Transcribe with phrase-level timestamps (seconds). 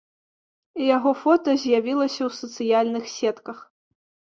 [0.95, 3.57] Яго фота з'явілася ў сацыяльных сетках.